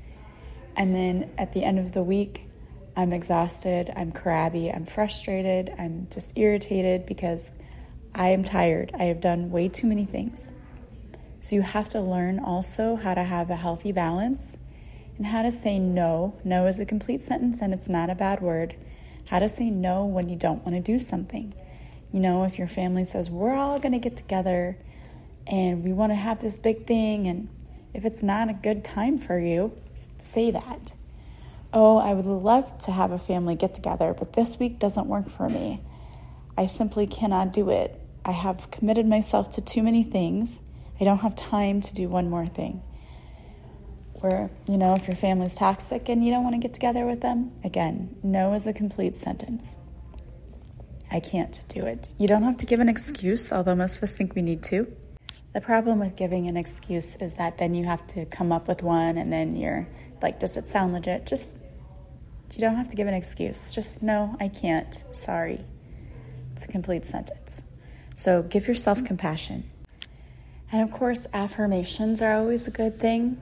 and 0.75 0.95
then 0.95 1.31
at 1.37 1.53
the 1.53 1.63
end 1.63 1.79
of 1.79 1.91
the 1.91 2.03
week, 2.03 2.47
I'm 2.95 3.11
exhausted, 3.11 3.91
I'm 3.95 4.11
crabby, 4.11 4.69
I'm 4.71 4.85
frustrated, 4.85 5.73
I'm 5.77 6.07
just 6.11 6.37
irritated 6.37 7.05
because 7.05 7.49
I 8.15 8.29
am 8.29 8.43
tired. 8.43 8.91
I 8.93 9.05
have 9.05 9.21
done 9.21 9.49
way 9.49 9.69
too 9.69 9.87
many 9.87 10.05
things. 10.05 10.51
So 11.39 11.55
you 11.55 11.61
have 11.63 11.89
to 11.89 11.99
learn 11.99 12.39
also 12.39 12.95
how 12.95 13.15
to 13.15 13.23
have 13.23 13.49
a 13.49 13.55
healthy 13.55 13.91
balance 13.91 14.57
and 15.17 15.25
how 15.25 15.41
to 15.41 15.51
say 15.51 15.79
no. 15.79 16.35
No 16.43 16.67
is 16.67 16.79
a 16.79 16.85
complete 16.85 17.21
sentence 17.21 17.61
and 17.61 17.73
it's 17.73 17.89
not 17.89 18.11
a 18.11 18.15
bad 18.15 18.41
word. 18.41 18.75
How 19.25 19.39
to 19.39 19.49
say 19.49 19.71
no 19.71 20.05
when 20.05 20.29
you 20.29 20.35
don't 20.35 20.63
want 20.63 20.75
to 20.75 20.81
do 20.81 20.99
something. 20.99 21.53
You 22.11 22.19
know, 22.19 22.43
if 22.43 22.59
your 22.59 22.67
family 22.67 23.03
says, 23.03 23.29
We're 23.29 23.55
all 23.55 23.79
going 23.79 23.93
to 23.93 23.99
get 23.99 24.15
together 24.15 24.77
and 25.47 25.83
we 25.83 25.91
want 25.91 26.11
to 26.11 26.15
have 26.15 26.39
this 26.39 26.57
big 26.57 26.85
thing, 26.85 27.25
and 27.25 27.49
if 27.93 28.05
it's 28.05 28.21
not 28.21 28.49
a 28.49 28.53
good 28.53 28.83
time 28.83 29.17
for 29.17 29.39
you, 29.39 29.73
say 30.19 30.51
that. 30.51 30.95
Oh, 31.71 31.97
I 31.97 32.13
would 32.13 32.25
love 32.25 32.77
to 32.79 32.91
have 32.91 33.11
a 33.11 33.17
family 33.17 33.55
get 33.55 33.73
together, 33.73 34.13
but 34.17 34.33
this 34.33 34.59
week 34.59 34.79
doesn't 34.79 35.07
work 35.07 35.29
for 35.29 35.49
me. 35.49 35.81
I 36.57 36.67
simply 36.67 37.07
cannot 37.07 37.51
do 37.51 37.69
it. 37.71 37.99
I 38.23 38.31
have 38.31 38.69
committed 38.71 39.07
myself 39.07 39.51
to 39.51 39.61
too 39.61 39.81
many 39.81 40.03
things. 40.03 40.59
I 41.01 41.03
don't 41.03 41.19
have 41.19 41.35
time 41.35 41.81
to 41.81 41.93
do 41.95 42.07
one 42.07 42.29
more 42.29 42.45
thing. 42.45 42.81
Or, 44.21 44.51
you 44.69 44.77
know, 44.77 44.93
if 44.93 45.07
your 45.07 45.17
family's 45.17 45.55
toxic 45.55 46.07
and 46.07 46.23
you 46.23 46.31
don't 46.31 46.43
want 46.43 46.55
to 46.55 46.59
get 46.59 46.73
together 46.73 47.05
with 47.05 47.21
them, 47.21 47.51
again, 47.63 48.15
no 48.23 48.53
is 48.53 48.65
a 48.67 48.71
complete 48.71 49.15
sentence. 49.15 49.75
I 51.11 51.19
can't 51.19 51.63
do 51.67 51.85
it. 51.85 52.13
You 52.17 52.27
don't 52.27 52.43
have 52.43 52.57
to 52.57 52.65
give 52.65 52.79
an 52.79 52.87
excuse, 52.87 53.51
although 53.51 53.75
most 53.75 53.97
of 53.97 54.03
us 54.03 54.13
think 54.13 54.35
we 54.35 54.41
need 54.41 54.63
to. 54.63 54.87
The 55.53 55.61
problem 55.61 55.99
with 55.99 56.15
giving 56.15 56.47
an 56.47 56.57
excuse 56.57 57.15
is 57.15 57.35
that 57.35 57.59
then 57.59 57.75
you 57.75 57.85
have 57.85 58.05
to 58.07 58.25
come 58.25 58.51
up 58.51 58.67
with 58.67 58.81
one 58.81 59.19
and 59.19 59.31
then 59.31 59.55
you're 59.55 59.87
like, 60.19 60.39
does 60.39 60.57
it 60.57 60.67
sound 60.67 60.93
legit? 60.93 61.27
Just, 61.27 61.57
you 62.53 62.59
don't 62.59 62.75
have 62.75 62.89
to 62.89 62.95
give 62.97 63.07
an 63.07 63.13
excuse. 63.13 63.71
Just, 63.71 64.01
no, 64.01 64.35
I 64.39 64.47
can't. 64.47 64.93
Sorry. 65.11 65.63
It's 66.53 66.65
a 66.65 66.67
complete 66.67 67.05
sentence. 67.05 67.61
So 68.15 68.41
give 68.41 68.67
yourself 68.67 69.05
compassion. 69.05 69.69
And 70.71 70.81
of 70.81 70.91
course, 70.91 71.27
affirmations 71.33 72.23
are 72.23 72.33
always 72.33 72.67
a 72.67 72.71
good 72.71 72.99
thing. 72.99 73.37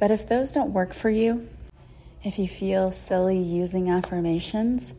But 0.00 0.10
if 0.10 0.26
those 0.26 0.52
don't 0.52 0.72
work 0.72 0.94
for 0.94 1.10
you, 1.10 1.46
if 2.22 2.38
you 2.38 2.48
feel 2.48 2.90
silly 2.90 3.38
using 3.38 3.90
affirmations, 3.90 4.94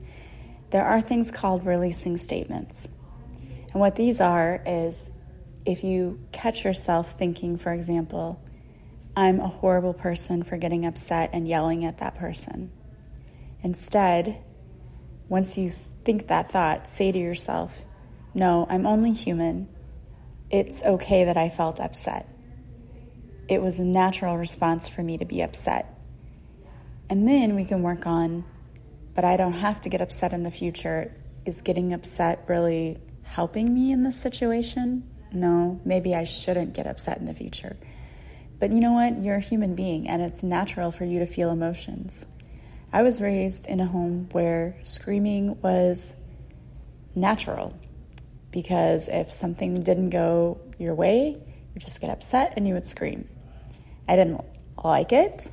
there 0.70 0.86
are 0.86 1.02
things 1.02 1.32
called 1.32 1.66
releasing 1.66 2.18
statements. 2.18 2.88
And 3.72 3.82
what 3.82 3.96
these 3.96 4.22
are 4.22 4.62
is 4.66 5.10
if 5.66 5.84
you 5.84 6.20
catch 6.32 6.64
yourself 6.64 7.14
thinking, 7.14 7.58
for 7.58 7.74
example, 7.74 8.42
I'm 9.16 9.40
a 9.40 9.48
horrible 9.48 9.94
person 9.94 10.44
for 10.44 10.58
getting 10.58 10.86
upset 10.86 11.32
and 11.34 11.48
yelling 11.48 11.86
at 11.86 12.00
that 12.00 12.16
person. 12.16 12.72
Instead, 13.62 14.44
once 15.28 15.58
you 15.58 15.72
think 15.72 16.28
that 16.28 16.52
thought, 16.52 16.88
say 16.88 17.12
to 17.12 17.20
yourself, 17.20 17.84
No, 18.34 18.68
I'm 18.70 18.86
only 18.86 19.14
human. 19.14 19.70
It's 20.52 20.84
okay 20.84 21.24
that 21.26 21.38
I 21.38 21.50
felt 21.50 21.80
upset. 21.80 22.30
It 23.48 23.62
was 23.62 23.80
a 23.80 23.86
natural 23.86 24.38
response 24.38 24.88
for 24.88 25.02
me 25.02 25.18
to 25.18 25.26
be 25.26 25.42
upset. 25.42 25.98
And 27.10 27.28
then 27.28 27.56
we 27.56 27.66
can 27.66 27.82
work 27.82 28.06
on 28.06 28.44
but 29.16 29.24
I 29.24 29.38
don't 29.38 29.54
have 29.54 29.82
to 29.82 29.90
get 29.90 30.02
upset 30.02 30.34
in 30.34 30.44
the 30.44 30.52
future. 30.52 31.16
Is 31.46 31.62
getting 31.62 31.94
upset 31.94 32.44
really 32.48 32.98
helping 33.24 33.74
me 33.74 33.92
in 33.92 34.02
this 34.02 34.20
situation? 34.20 35.10
No, 35.36 35.80
maybe 35.86 36.16
I 36.16 36.24
shouldn't 36.24 36.74
get 36.74 36.88
upset 36.88 37.18
in 37.18 37.26
the 37.26 37.34
future. 37.34 37.76
But 38.60 38.72
you 38.72 38.80
know 38.80 38.94
what? 38.94 39.22
You're 39.22 39.36
a 39.36 39.42
human 39.42 39.76
being 39.76 40.08
and 40.08 40.22
it's 40.22 40.44
natural 40.44 40.92
for 40.92 41.04
you 41.04 41.20
to 41.20 41.26
feel 41.26 41.52
emotions. 41.52 42.26
I 42.94 43.04
was 43.04 43.22
raised 43.22 43.68
in 43.68 43.82
a 43.82 43.86
home 43.86 44.30
where 44.32 44.78
screaming 44.84 45.62
was 45.62 46.16
natural 47.14 47.78
because 48.52 49.10
if 49.10 49.34
something 49.34 49.84
didn't 49.84 50.12
go 50.12 50.62
your 50.80 50.96
way, 50.96 51.38
you 51.74 51.82
just 51.82 52.00
get 52.00 52.10
upset 52.10 52.54
and 52.56 52.66
you 52.66 52.74
would 52.74 52.86
scream. 52.86 53.28
I 54.08 54.16
didn't 54.16 54.42
like 54.82 55.12
it, 55.12 55.52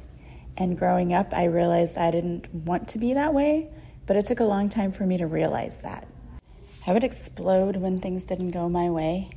and 0.56 0.78
growing 0.78 1.12
up, 1.12 1.32
I 1.32 1.44
realized 1.46 1.98
I 1.98 2.12
didn't 2.12 2.54
want 2.54 2.88
to 2.88 2.98
be 2.98 3.14
that 3.14 3.34
way, 3.34 3.70
but 4.06 4.16
it 4.16 4.26
took 4.26 4.38
a 4.38 4.44
long 4.44 4.68
time 4.68 4.92
for 4.92 5.04
me 5.04 5.18
to 5.18 5.26
realize 5.26 5.78
that. 5.78 6.06
I 6.86 6.92
would 6.92 7.02
explode 7.02 7.76
when 7.76 7.98
things 7.98 8.24
didn't 8.24 8.50
go 8.50 8.68
my 8.68 8.90
way, 8.90 9.30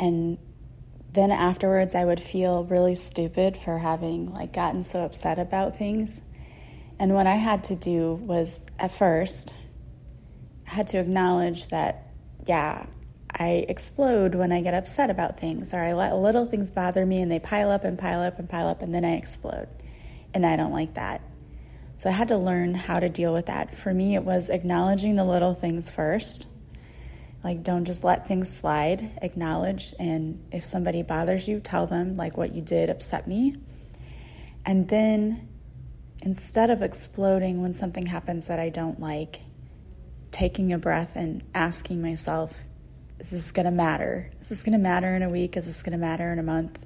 and 0.00 0.38
then 1.12 1.30
afterwards 1.30 1.94
I 1.94 2.04
would 2.04 2.20
feel 2.20 2.64
really 2.64 2.94
stupid 2.94 3.56
for 3.56 3.78
having 3.78 4.32
like 4.32 4.52
gotten 4.52 4.82
so 4.82 5.04
upset 5.04 5.38
about 5.38 5.76
things. 5.76 6.22
And 6.98 7.14
what 7.14 7.26
I 7.26 7.36
had 7.36 7.64
to 7.64 7.76
do 7.76 8.14
was 8.14 8.58
at 8.78 8.90
first 8.90 9.54
I 10.66 10.74
had 10.74 10.88
to 10.88 10.98
acknowledge 10.98 11.68
that 11.68 12.06
yeah, 12.46 12.86
I 13.30 13.66
explode 13.68 14.34
when 14.34 14.50
I 14.50 14.62
get 14.62 14.72
upset 14.72 15.10
about 15.10 15.38
things 15.38 15.74
or 15.74 15.80
I 15.80 15.92
let 15.92 16.16
little 16.16 16.46
things 16.46 16.70
bother 16.70 17.04
me 17.04 17.20
and 17.20 17.30
they 17.30 17.38
pile 17.38 17.70
up 17.70 17.84
and 17.84 17.98
pile 17.98 18.22
up 18.22 18.38
and 18.38 18.48
pile 18.48 18.68
up 18.68 18.80
and 18.80 18.94
then 18.94 19.04
I 19.04 19.16
explode 19.16 19.68
and 20.32 20.46
I 20.46 20.56
don't 20.56 20.72
like 20.72 20.94
that. 20.94 21.20
So 21.96 22.08
I 22.08 22.12
had 22.12 22.28
to 22.28 22.38
learn 22.38 22.72
how 22.72 22.98
to 22.98 23.10
deal 23.10 23.34
with 23.34 23.46
that. 23.46 23.76
For 23.76 23.92
me, 23.92 24.14
it 24.14 24.24
was 24.24 24.48
acknowledging 24.48 25.16
the 25.16 25.24
little 25.24 25.52
things 25.52 25.90
first. 25.90 26.46
Like, 27.42 27.62
don't 27.62 27.84
just 27.84 28.04
let 28.04 28.28
things 28.28 28.54
slide, 28.54 29.18
acknowledge. 29.22 29.94
And 29.98 30.44
if 30.52 30.64
somebody 30.64 31.02
bothers 31.02 31.48
you, 31.48 31.60
tell 31.60 31.86
them, 31.86 32.14
like, 32.14 32.36
what 32.36 32.54
you 32.54 32.60
did 32.60 32.90
upset 32.90 33.26
me. 33.26 33.56
And 34.66 34.88
then 34.88 35.48
instead 36.22 36.68
of 36.68 36.82
exploding 36.82 37.62
when 37.62 37.72
something 37.72 38.06
happens 38.06 38.48
that 38.48 38.60
I 38.60 38.68
don't 38.68 39.00
like, 39.00 39.40
taking 40.30 40.72
a 40.72 40.78
breath 40.78 41.16
and 41.16 41.42
asking 41.54 42.02
myself, 42.02 42.64
is 43.18 43.30
this 43.30 43.50
going 43.50 43.66
to 43.66 43.72
matter? 43.72 44.30
Is 44.40 44.48
this 44.48 44.62
going 44.62 44.72
to 44.72 44.78
matter 44.78 45.14
in 45.14 45.22
a 45.22 45.28
week? 45.28 45.56
Is 45.56 45.66
this 45.66 45.82
going 45.82 45.92
to 45.92 45.98
matter 45.98 46.32
in 46.32 46.38
a 46.38 46.42
month? 46.42 46.78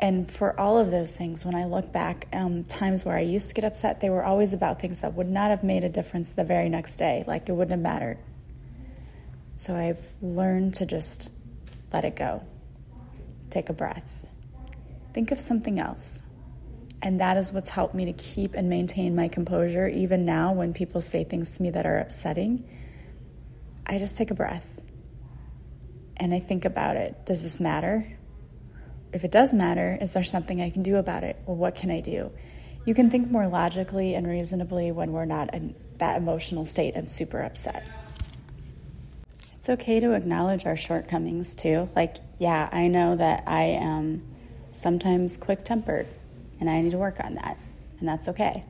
And 0.00 0.30
for 0.30 0.58
all 0.58 0.78
of 0.78 0.90
those 0.90 1.16
things, 1.16 1.44
when 1.44 1.54
I 1.54 1.64
look 1.64 1.92
back, 1.92 2.28
um, 2.32 2.62
times 2.62 3.04
where 3.04 3.16
I 3.16 3.20
used 3.20 3.48
to 3.48 3.54
get 3.54 3.64
upset, 3.64 4.00
they 4.00 4.10
were 4.10 4.22
always 4.22 4.52
about 4.52 4.80
things 4.80 5.00
that 5.00 5.14
would 5.14 5.28
not 5.28 5.50
have 5.50 5.64
made 5.64 5.82
a 5.82 5.88
difference 5.88 6.32
the 6.32 6.44
very 6.44 6.68
next 6.68 6.96
day. 6.96 7.24
Like 7.26 7.48
it 7.48 7.52
wouldn't 7.52 7.72
have 7.72 7.80
mattered. 7.80 8.18
So 9.58 9.76
I've 9.76 10.00
learned 10.22 10.72
to 10.74 10.86
just 10.86 11.30
let 11.92 12.06
it 12.06 12.16
go. 12.16 12.42
Take 13.50 13.68
a 13.68 13.74
breath. 13.74 14.08
Think 15.12 15.32
of 15.32 15.38
something 15.38 15.78
else. 15.78 16.22
And 17.02 17.20
that 17.20 17.36
is 17.36 17.52
what's 17.52 17.68
helped 17.68 17.94
me 17.94 18.06
to 18.06 18.14
keep 18.14 18.54
and 18.54 18.70
maintain 18.70 19.14
my 19.14 19.28
composure, 19.28 19.86
even 19.86 20.24
now 20.24 20.54
when 20.54 20.72
people 20.72 21.02
say 21.02 21.24
things 21.24 21.58
to 21.58 21.62
me 21.62 21.68
that 21.70 21.84
are 21.84 21.98
upsetting. 21.98 22.66
I 23.86 23.98
just 23.98 24.16
take 24.16 24.30
a 24.30 24.34
breath 24.34 24.66
and 26.16 26.32
I 26.32 26.40
think 26.40 26.64
about 26.64 26.96
it. 26.96 27.26
Does 27.26 27.42
this 27.42 27.60
matter? 27.60 28.18
if 29.12 29.24
it 29.24 29.30
does 29.30 29.54
matter, 29.54 29.96
is 30.00 30.12
there 30.12 30.22
something 30.22 30.60
I 30.60 30.70
can 30.70 30.82
do 30.82 30.96
about 30.96 31.24
it? 31.24 31.36
Well, 31.46 31.56
what 31.56 31.74
can 31.74 31.90
I 31.90 32.00
do? 32.00 32.30
You 32.84 32.94
can 32.94 33.10
think 33.10 33.30
more 33.30 33.46
logically 33.46 34.14
and 34.14 34.26
reasonably 34.26 34.92
when 34.92 35.12
we're 35.12 35.24
not 35.24 35.54
in 35.54 35.74
that 35.98 36.16
emotional 36.16 36.64
state 36.64 36.94
and 36.94 37.08
super 37.08 37.40
upset. 37.42 37.84
It's 39.68 39.82
okay 39.82 40.00
to 40.00 40.14
acknowledge 40.14 40.64
our 40.64 40.76
shortcomings 40.76 41.54
too. 41.54 41.90
Like, 41.94 42.16
yeah, 42.38 42.70
I 42.72 42.88
know 42.88 43.16
that 43.16 43.44
I 43.46 43.64
am 43.64 44.22
sometimes 44.72 45.36
quick 45.36 45.62
tempered 45.62 46.06
and 46.58 46.70
I 46.70 46.80
need 46.80 46.92
to 46.92 46.96
work 46.96 47.22
on 47.22 47.34
that, 47.34 47.58
and 47.98 48.08
that's 48.08 48.28
okay. 48.28 48.64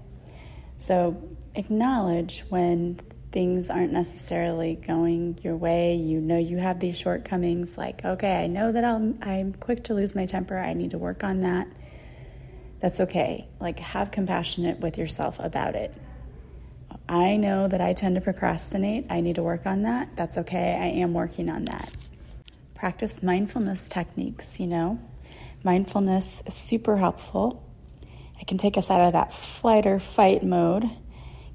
So, 0.77 1.23
acknowledge 1.55 2.41
when 2.49 2.99
things 3.31 3.71
aren't 3.71 3.93
necessarily 3.93 4.75
going 4.75 5.39
your 5.41 5.57
way, 5.57 5.95
you 5.95 6.21
know 6.21 6.37
you 6.37 6.57
have 6.57 6.81
these 6.81 6.99
shortcomings, 6.99 7.79
like, 7.79 8.05
okay, 8.05 8.43
I 8.43 8.49
know 8.49 8.73
that 8.73 8.83
i 8.85 8.91
I'm 9.23 9.53
quick 9.53 9.85
to 9.85 9.95
lose 9.95 10.17
my 10.17 10.27
temper, 10.27 10.59
I 10.59 10.73
need 10.73 10.91
to 10.91 10.99
work 10.99 11.23
on 11.23 11.43
that. 11.43 11.69
That's 12.81 13.01
okay. 13.03 13.47
Like, 13.61 13.79
have 13.79 14.11
compassionate 14.11 14.81
with 14.81 14.99
yourself 14.99 15.39
about 15.39 15.77
it. 15.77 15.95
I 17.09 17.37
know 17.37 17.69
that 17.69 17.81
I 17.81 17.95
tend 17.95 18.17
to 18.17 18.21
procrastinate. 18.21 19.07
I 19.11 19.21
need 19.21 19.37
to 19.37 19.43
work 19.43 19.67
on 19.67 19.83
that. 19.83 20.15
That's 20.17 20.39
okay. 20.39 20.75
I 20.81 21.01
am 21.01 21.15
working 21.15 21.49
on 21.49 21.65
that. 21.67 21.91
Practice 22.75 23.23
mindfulness 23.23 23.89
techniques, 23.89 24.61
you 24.61 24.67
know. 24.67 25.01
Mindfulness 25.65 26.43
is 26.47 26.55
super 26.55 26.97
helpful. 26.97 27.65
It 28.41 28.47
can 28.47 28.59
take 28.59 28.77
us 28.77 28.91
out 28.91 29.01
of 29.01 29.15
that 29.15 29.33
flight 29.33 29.87
or 29.87 29.99
fight 29.99 30.43
mode 30.43 30.89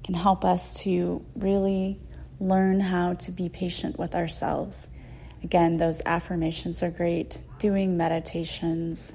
can 0.03 0.15
help 0.15 0.43
us 0.43 0.81
to 0.81 1.25
really 1.35 1.99
learn 2.39 2.79
how 2.79 3.13
to 3.13 3.31
be 3.31 3.49
patient 3.49 3.97
with 3.97 4.15
ourselves. 4.15 4.87
Again, 5.43 5.77
those 5.77 6.01
affirmations 6.05 6.83
are 6.83 6.91
great. 6.91 7.41
Doing 7.57 7.97
meditations, 7.97 9.13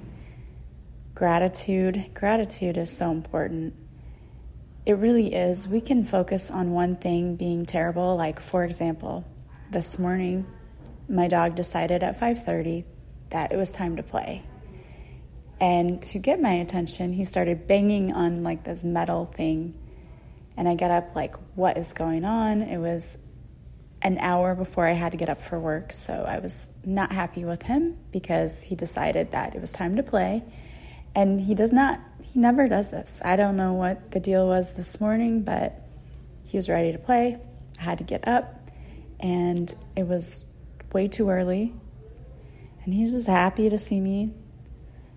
gratitude. 1.13 2.11
Gratitude 2.13 2.77
is 2.77 2.95
so 2.95 3.11
important. 3.11 3.75
It 4.85 4.93
really 4.93 5.33
is. 5.33 5.67
We 5.67 5.81
can 5.81 6.03
focus 6.03 6.49
on 6.49 6.71
one 6.71 6.95
thing 6.95 7.35
being 7.35 7.65
terrible, 7.65 8.15
like 8.15 8.39
for 8.39 8.63
example, 8.63 9.25
this 9.69 9.99
morning 9.99 10.47
my 11.07 11.27
dog 11.27 11.55
decided 11.55 12.03
at 12.03 12.17
5:30 12.17 12.85
that 13.31 13.51
it 13.51 13.57
was 13.57 13.71
time 13.71 13.95
to 13.97 14.03
play. 14.03 14.43
And 15.59 16.01
to 16.03 16.19
get 16.19 16.41
my 16.41 16.53
attention, 16.53 17.13
he 17.13 17.25
started 17.25 17.67
banging 17.67 18.13
on 18.13 18.43
like 18.43 18.63
this 18.63 18.83
metal 18.83 19.25
thing. 19.25 19.73
And 20.55 20.67
I 20.67 20.75
got 20.75 20.91
up 20.91 21.15
like, 21.15 21.33
what 21.55 21.77
is 21.77 21.93
going 21.93 22.25
on? 22.25 22.61
It 22.61 22.77
was 22.77 23.17
an 24.01 24.17
hour 24.19 24.55
before 24.55 24.85
I 24.85 24.93
had 24.93 25.11
to 25.11 25.17
get 25.17 25.29
up 25.29 25.41
for 25.41 25.59
work, 25.59 25.91
so 25.91 26.25
I 26.27 26.39
was 26.39 26.71
not 26.85 27.11
happy 27.11 27.43
with 27.43 27.63
him 27.63 27.97
because 28.11 28.63
he 28.63 28.75
decided 28.75 29.31
that 29.31 29.55
it 29.55 29.61
was 29.61 29.73
time 29.73 29.97
to 29.97 30.03
play. 30.03 30.43
And 31.15 31.41
he 31.41 31.55
does 31.55 31.71
not, 31.71 31.99
he 32.21 32.39
never 32.39 32.67
does 32.67 32.91
this. 32.91 33.21
I 33.23 33.35
don't 33.35 33.57
know 33.57 33.73
what 33.73 34.11
the 34.11 34.19
deal 34.19 34.47
was 34.47 34.73
this 34.73 35.01
morning, 35.01 35.41
but 35.41 35.81
he 36.43 36.57
was 36.57 36.69
ready 36.69 36.91
to 36.91 36.97
play. 36.97 37.37
I 37.79 37.81
had 37.81 37.97
to 37.99 38.03
get 38.03 38.27
up, 38.27 38.69
and 39.19 39.73
it 39.95 40.07
was 40.07 40.45
way 40.91 41.07
too 41.07 41.29
early. 41.29 41.73
And 42.83 42.93
he's 42.93 43.13
just 43.13 43.27
happy 43.27 43.69
to 43.69 43.77
see 43.77 43.99
me. 43.99 44.33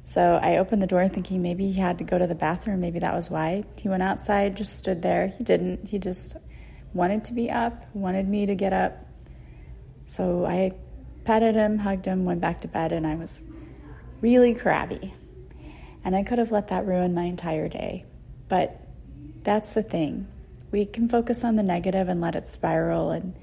So 0.04 0.38
I 0.42 0.56
opened 0.56 0.82
the 0.82 0.86
door 0.86 1.08
thinking 1.08 1.42
maybe 1.42 1.70
he 1.70 1.80
had 1.80 1.98
to 1.98 2.04
go 2.04 2.18
to 2.18 2.26
the 2.26 2.34
bathroom. 2.34 2.80
Maybe 2.80 2.98
that 2.98 3.14
was 3.14 3.30
why. 3.30 3.64
He 3.80 3.88
went 3.88 4.02
outside, 4.02 4.56
just 4.56 4.76
stood 4.78 5.02
there. 5.02 5.28
He 5.28 5.44
didn't. 5.44 5.88
He 5.88 5.98
just 5.98 6.36
wanted 6.92 7.24
to 7.24 7.34
be 7.34 7.50
up, 7.50 7.84
wanted 7.94 8.28
me 8.28 8.46
to 8.46 8.54
get 8.54 8.72
up. 8.72 9.06
So 10.06 10.44
I 10.44 10.72
petted 11.24 11.54
him, 11.54 11.78
hugged 11.78 12.06
him, 12.06 12.24
went 12.24 12.40
back 12.40 12.60
to 12.62 12.68
bed, 12.68 12.92
and 12.92 13.06
I 13.06 13.14
was 13.14 13.44
really 14.20 14.54
crabby. 14.54 15.14
And 16.04 16.16
I 16.16 16.22
could 16.22 16.38
have 16.38 16.50
let 16.50 16.68
that 16.68 16.86
ruin 16.86 17.14
my 17.14 17.24
entire 17.24 17.68
day. 17.68 18.04
But 18.48 18.80
that's 19.42 19.72
the 19.72 19.82
thing. 19.82 20.26
We 20.70 20.84
can 20.84 21.08
focus 21.08 21.44
on 21.44 21.56
the 21.56 21.62
negative 21.62 22.08
and 22.08 22.20
let 22.20 22.34
it 22.34 22.46
spiral 22.46 23.10
and 23.10 23.34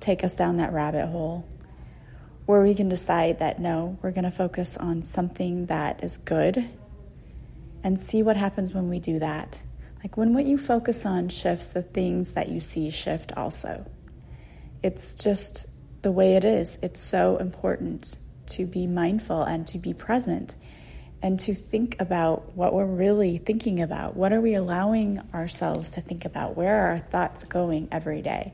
take 0.00 0.24
us 0.24 0.36
down 0.36 0.56
that 0.56 0.72
rabbit 0.72 1.06
hole. 1.06 1.46
Or 2.46 2.62
we 2.62 2.74
can 2.74 2.88
decide 2.88 3.38
that 3.38 3.60
no, 3.60 3.98
we're 4.02 4.10
going 4.10 4.24
to 4.24 4.30
focus 4.30 4.76
on 4.76 5.02
something 5.02 5.66
that 5.66 6.02
is 6.02 6.16
good 6.16 6.68
and 7.84 7.98
see 7.98 8.22
what 8.22 8.36
happens 8.36 8.74
when 8.74 8.88
we 8.88 8.98
do 8.98 9.18
that. 9.20 9.62
Like 10.02 10.16
when 10.16 10.34
what 10.34 10.44
you 10.44 10.58
focus 10.58 11.06
on 11.06 11.28
shifts, 11.28 11.68
the 11.68 11.82
things 11.82 12.32
that 12.32 12.48
you 12.48 12.60
see 12.60 12.90
shift 12.90 13.32
also. 13.36 13.86
It's 14.82 15.14
just 15.14 15.66
the 16.02 16.10
way 16.10 16.34
it 16.34 16.44
is. 16.44 16.78
It's 16.82 17.00
so 17.00 17.36
important 17.36 18.16
to 18.46 18.66
be 18.66 18.88
mindful 18.88 19.44
and 19.44 19.66
to 19.68 19.78
be 19.78 19.94
present 19.94 20.56
and 21.22 21.38
to 21.38 21.54
think 21.54 22.00
about 22.00 22.56
what 22.56 22.74
we're 22.74 22.84
really 22.84 23.38
thinking 23.38 23.80
about. 23.80 24.16
What 24.16 24.32
are 24.32 24.40
we 24.40 24.54
allowing 24.54 25.20
ourselves 25.32 25.90
to 25.90 26.00
think 26.00 26.24
about? 26.24 26.56
Where 26.56 26.82
are 26.82 26.90
our 26.90 26.98
thoughts 26.98 27.44
going 27.44 27.88
every 27.92 28.22
day? 28.22 28.52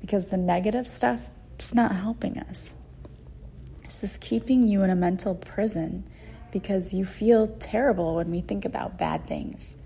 Because 0.00 0.26
the 0.26 0.36
negative 0.36 0.88
stuff, 0.88 1.30
it's 1.54 1.72
not 1.72 1.94
helping 1.94 2.36
us. 2.38 2.74
It's 3.84 4.00
just 4.00 4.20
keeping 4.20 4.64
you 4.64 4.82
in 4.82 4.90
a 4.90 4.96
mental 4.96 5.36
prison 5.36 6.04
because 6.50 6.92
you 6.92 7.04
feel 7.04 7.46
terrible 7.46 8.16
when 8.16 8.30
we 8.30 8.40
think 8.40 8.64
about 8.64 8.98
bad 8.98 9.26
things. 9.28 9.76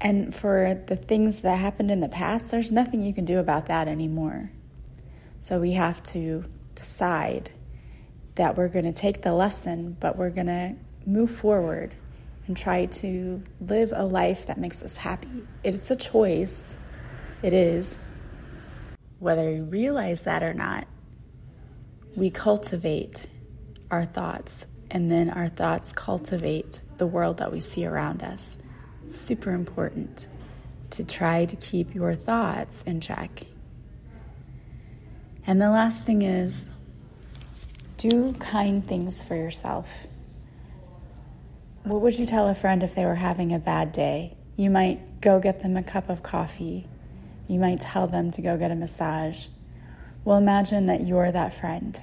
And 0.00 0.32
for 0.32 0.80
the 0.86 0.94
things 0.94 1.40
that 1.40 1.58
happened 1.58 1.90
in 1.90 1.98
the 1.98 2.08
past, 2.08 2.52
there's 2.52 2.70
nothing 2.70 3.02
you 3.02 3.12
can 3.12 3.24
do 3.24 3.40
about 3.40 3.66
that 3.66 3.88
anymore. 3.88 4.52
So 5.40 5.58
we 5.58 5.72
have 5.72 6.00
to 6.04 6.44
decide 6.76 7.50
that 8.38 8.56
we're 8.56 8.68
going 8.68 8.84
to 8.84 8.92
take 8.92 9.22
the 9.22 9.34
lesson, 9.34 9.96
but 9.98 10.16
we're 10.16 10.30
going 10.30 10.46
to 10.46 10.76
move 11.04 11.28
forward 11.28 11.92
and 12.46 12.56
try 12.56 12.86
to 12.86 13.42
live 13.60 13.92
a 13.94 14.04
life 14.04 14.46
that 14.46 14.58
makes 14.58 14.80
us 14.80 14.96
happy. 14.96 15.42
It's 15.64 15.90
a 15.90 15.96
choice. 15.96 16.76
It 17.42 17.52
is. 17.52 17.98
Whether 19.18 19.50
you 19.50 19.64
realize 19.64 20.22
that 20.22 20.44
or 20.44 20.54
not, 20.54 20.86
we 22.14 22.30
cultivate 22.30 23.28
our 23.90 24.04
thoughts, 24.04 24.68
and 24.88 25.10
then 25.10 25.30
our 25.30 25.48
thoughts 25.48 25.92
cultivate 25.92 26.80
the 26.96 27.08
world 27.08 27.38
that 27.38 27.50
we 27.50 27.58
see 27.58 27.84
around 27.84 28.22
us 28.22 28.56
super 29.08 29.50
important 29.50 30.28
to 30.90 31.04
try 31.04 31.44
to 31.44 31.56
keep 31.56 31.92
your 31.92 32.14
thoughts 32.14 32.82
in 32.82 33.00
check. 33.00 33.42
And 35.44 35.60
the 35.60 35.70
last 35.70 36.04
thing 36.04 36.22
is 36.22 36.68
do 37.98 38.32
kind 38.34 38.86
things 38.86 39.22
for 39.22 39.34
yourself. 39.34 40.06
What 41.82 42.00
would 42.00 42.18
you 42.18 42.26
tell 42.26 42.48
a 42.48 42.54
friend 42.54 42.82
if 42.82 42.94
they 42.94 43.04
were 43.04 43.16
having 43.16 43.52
a 43.52 43.58
bad 43.58 43.92
day? 43.92 44.36
You 44.56 44.70
might 44.70 45.20
go 45.20 45.40
get 45.40 45.60
them 45.60 45.76
a 45.76 45.82
cup 45.82 46.08
of 46.08 46.22
coffee. 46.22 46.86
You 47.48 47.58
might 47.58 47.80
tell 47.80 48.06
them 48.06 48.30
to 48.32 48.42
go 48.42 48.56
get 48.56 48.70
a 48.70 48.76
massage. 48.76 49.48
Well, 50.24 50.38
imagine 50.38 50.86
that 50.86 51.06
you're 51.06 51.30
that 51.30 51.54
friend. 51.54 52.00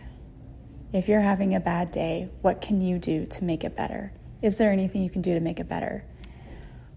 If 0.91 1.07
you're 1.07 1.21
having 1.21 1.55
a 1.55 1.59
bad 1.59 1.91
day, 1.91 2.29
what 2.41 2.61
can 2.61 2.81
you 2.81 2.99
do 2.99 3.25
to 3.27 3.43
make 3.43 3.63
it 3.63 3.75
better? 3.75 4.11
Is 4.41 4.57
there 4.57 4.71
anything 4.71 5.01
you 5.01 5.09
can 5.09 5.21
do 5.21 5.33
to 5.33 5.39
make 5.39 5.59
it 5.59 5.69
better? 5.69 6.03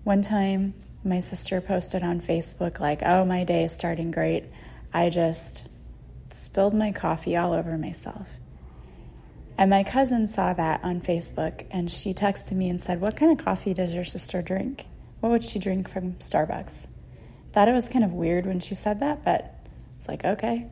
One 0.02 0.22
time, 0.22 0.74
my 1.04 1.20
sister 1.20 1.60
posted 1.60 2.02
on 2.02 2.20
Facebook, 2.20 2.80
like, 2.80 3.02
oh, 3.04 3.24
my 3.24 3.44
day 3.44 3.62
is 3.64 3.74
starting 3.74 4.10
great. 4.10 4.46
I 4.92 5.10
just 5.10 5.68
spilled 6.30 6.74
my 6.74 6.90
coffee 6.92 7.36
all 7.36 7.52
over 7.52 7.78
myself. 7.78 8.38
And 9.58 9.70
my 9.70 9.82
cousin 9.82 10.28
saw 10.28 10.52
that 10.52 10.84
on 10.84 11.00
Facebook 11.00 11.66
and 11.72 11.90
she 11.90 12.14
texted 12.14 12.52
me 12.52 12.70
and 12.70 12.80
said, 12.80 13.00
What 13.00 13.16
kind 13.16 13.32
of 13.36 13.44
coffee 13.44 13.74
does 13.74 13.92
your 13.92 14.04
sister 14.04 14.40
drink? 14.40 14.86
What 15.18 15.30
would 15.30 15.42
she 15.42 15.58
drink 15.58 15.88
from 15.88 16.12
Starbucks? 16.14 16.86
Thought 17.52 17.68
it 17.68 17.72
was 17.72 17.88
kind 17.88 18.04
of 18.04 18.12
weird 18.12 18.46
when 18.46 18.60
she 18.60 18.76
said 18.76 19.00
that, 19.00 19.24
but 19.24 19.52
it's 19.96 20.06
like, 20.06 20.24
okay. 20.24 20.68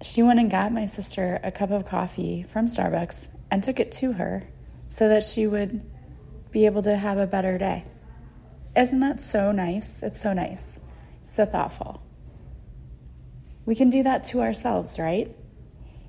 She 0.00 0.22
went 0.22 0.38
and 0.38 0.48
got 0.48 0.72
my 0.72 0.86
sister 0.86 1.40
a 1.42 1.50
cup 1.50 1.72
of 1.72 1.86
coffee 1.86 2.44
from 2.44 2.66
Starbucks 2.66 3.30
and 3.50 3.64
took 3.64 3.80
it 3.80 3.90
to 3.92 4.12
her 4.12 4.46
so 4.88 5.08
that 5.08 5.24
she 5.24 5.48
would 5.48 5.82
be 6.52 6.66
able 6.66 6.82
to 6.82 6.96
have 6.96 7.18
a 7.18 7.26
better 7.26 7.58
day. 7.58 7.82
Isn't 8.76 9.00
that 9.00 9.20
so 9.20 9.50
nice? 9.50 10.02
It's 10.04 10.20
so 10.20 10.32
nice, 10.32 10.78
so 11.24 11.44
thoughtful. 11.44 12.00
We 13.64 13.74
can 13.74 13.90
do 13.90 14.04
that 14.04 14.22
to 14.24 14.42
ourselves, 14.42 15.00
right? 15.00 15.34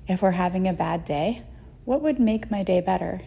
If 0.06 0.22
we're 0.22 0.30
having 0.30 0.68
a 0.68 0.72
bad 0.72 1.04
day, 1.04 1.42
what 1.88 2.02
would 2.02 2.20
make 2.20 2.50
my 2.50 2.62
day 2.62 2.82
better? 2.82 3.18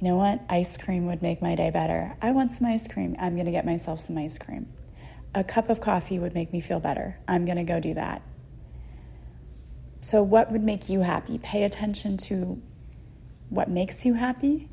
You 0.00 0.08
know 0.08 0.16
what? 0.16 0.40
Ice 0.48 0.76
cream 0.76 1.06
would 1.06 1.22
make 1.22 1.40
my 1.40 1.54
day 1.54 1.70
better. 1.70 2.16
I 2.20 2.32
want 2.32 2.50
some 2.50 2.66
ice 2.66 2.88
cream. 2.88 3.14
I'm 3.20 3.34
going 3.34 3.46
to 3.46 3.52
get 3.52 3.64
myself 3.64 4.00
some 4.00 4.18
ice 4.18 4.36
cream. 4.36 4.66
A 5.32 5.44
cup 5.44 5.70
of 5.70 5.80
coffee 5.80 6.18
would 6.18 6.34
make 6.34 6.52
me 6.52 6.60
feel 6.60 6.80
better. 6.80 7.20
I'm 7.28 7.44
going 7.44 7.56
to 7.56 7.62
go 7.62 7.78
do 7.78 7.94
that. 7.94 8.22
So, 10.00 10.24
what 10.24 10.50
would 10.50 10.64
make 10.64 10.88
you 10.88 11.02
happy? 11.02 11.38
Pay 11.38 11.62
attention 11.62 12.16
to 12.16 12.60
what 13.48 13.70
makes 13.70 14.04
you 14.04 14.14
happy. 14.14 14.68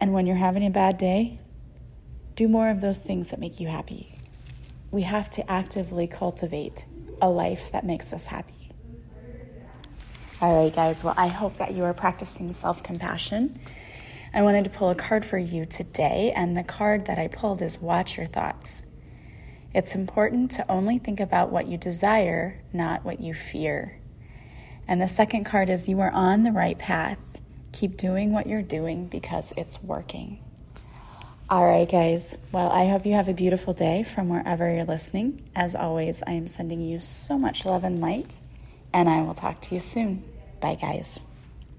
And 0.00 0.12
when 0.12 0.24
you're 0.24 0.36
having 0.36 0.64
a 0.64 0.70
bad 0.70 0.98
day, 0.98 1.40
do 2.36 2.46
more 2.46 2.70
of 2.70 2.80
those 2.80 3.02
things 3.02 3.30
that 3.30 3.40
make 3.40 3.58
you 3.58 3.66
happy. 3.66 4.16
We 4.92 5.02
have 5.02 5.28
to 5.30 5.50
actively 5.50 6.06
cultivate 6.06 6.86
a 7.20 7.28
life 7.28 7.72
that 7.72 7.84
makes 7.84 8.12
us 8.12 8.26
happy. 8.26 8.61
All 10.42 10.60
right, 10.60 10.74
guys. 10.74 11.04
Well, 11.04 11.14
I 11.16 11.28
hope 11.28 11.58
that 11.58 11.72
you 11.72 11.84
are 11.84 11.94
practicing 11.94 12.52
self 12.52 12.82
compassion. 12.82 13.60
I 14.34 14.42
wanted 14.42 14.64
to 14.64 14.70
pull 14.70 14.90
a 14.90 14.94
card 14.96 15.24
for 15.24 15.38
you 15.38 15.66
today, 15.66 16.32
and 16.34 16.56
the 16.56 16.64
card 16.64 17.06
that 17.06 17.16
I 17.16 17.28
pulled 17.28 17.62
is 17.62 17.80
Watch 17.80 18.16
Your 18.16 18.26
Thoughts. 18.26 18.82
It's 19.72 19.94
important 19.94 20.50
to 20.52 20.68
only 20.68 20.98
think 20.98 21.20
about 21.20 21.52
what 21.52 21.68
you 21.68 21.78
desire, 21.78 22.60
not 22.72 23.04
what 23.04 23.20
you 23.20 23.34
fear. 23.34 24.00
And 24.88 25.00
the 25.00 25.06
second 25.06 25.44
card 25.44 25.70
is 25.70 25.88
You 25.88 26.00
are 26.00 26.10
on 26.10 26.42
the 26.42 26.50
right 26.50 26.76
path. 26.76 27.18
Keep 27.70 27.96
doing 27.96 28.32
what 28.32 28.48
you're 28.48 28.62
doing 28.62 29.06
because 29.06 29.52
it's 29.56 29.80
working. 29.80 30.42
All 31.48 31.64
right, 31.64 31.88
guys. 31.88 32.36
Well, 32.50 32.72
I 32.72 32.88
hope 32.88 33.06
you 33.06 33.12
have 33.12 33.28
a 33.28 33.32
beautiful 33.32 33.74
day 33.74 34.02
from 34.02 34.28
wherever 34.28 34.68
you're 34.74 34.86
listening. 34.86 35.48
As 35.54 35.76
always, 35.76 36.20
I 36.26 36.32
am 36.32 36.48
sending 36.48 36.80
you 36.80 36.98
so 36.98 37.38
much 37.38 37.64
love 37.64 37.84
and 37.84 38.00
light, 38.00 38.40
and 38.92 39.08
I 39.08 39.22
will 39.22 39.34
talk 39.34 39.60
to 39.60 39.76
you 39.76 39.80
soon. 39.80 40.24
Bye, 40.62 40.76
guys. 40.76 41.18